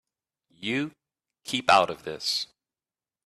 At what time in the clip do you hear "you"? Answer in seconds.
0.49-0.93